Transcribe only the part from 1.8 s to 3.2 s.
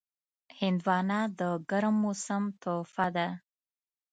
موسم تحفه